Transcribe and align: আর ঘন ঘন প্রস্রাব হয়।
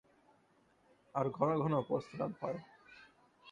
আর 1.15 1.25
ঘন 1.29 1.49
ঘন 1.59 1.73
প্রস্রাব 1.81 2.31
হয়। 2.41 2.59